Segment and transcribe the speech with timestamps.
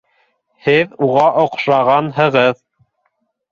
[0.67, 2.61] Һеҙ уға оҡшағанһығыҙ...